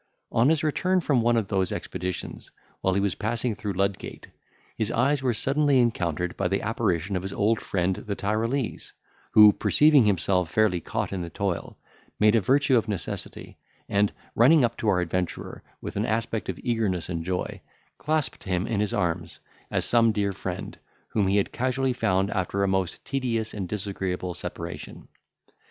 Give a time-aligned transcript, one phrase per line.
[0.31, 4.29] On his return from one of those expeditions, while he was passing through Ludgate,
[4.75, 8.93] his eyes were suddenly encountered by the apparition of his old friend the Tyrolese,
[9.33, 11.77] who, perceiving himself fairly caught in the toil,
[12.19, 16.57] made a virtue of necessity, and, running up to our adventurer with an aspect of
[16.63, 17.61] eagerness and joy,
[17.99, 19.37] clasped him in his arms,
[19.69, 20.79] as some dear friend,
[21.09, 25.07] whom he had casually found after a most tedious and disagreeable separation.